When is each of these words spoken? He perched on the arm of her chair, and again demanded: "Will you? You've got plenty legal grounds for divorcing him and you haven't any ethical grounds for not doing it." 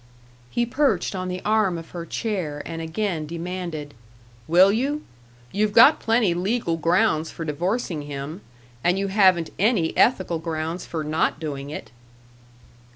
He 0.49 0.65
perched 0.65 1.13
on 1.13 1.27
the 1.27 1.43
arm 1.45 1.77
of 1.77 1.91
her 1.91 2.07
chair, 2.07 2.63
and 2.65 2.81
again 2.81 3.27
demanded: 3.27 3.93
"Will 4.47 4.71
you? 4.71 5.03
You've 5.51 5.73
got 5.73 5.99
plenty 5.99 6.33
legal 6.33 6.75
grounds 6.75 7.29
for 7.29 7.45
divorcing 7.45 8.01
him 8.01 8.41
and 8.83 8.97
you 8.97 9.09
haven't 9.09 9.51
any 9.59 9.95
ethical 9.95 10.39
grounds 10.39 10.87
for 10.87 11.03
not 11.03 11.39
doing 11.39 11.69
it." 11.69 11.91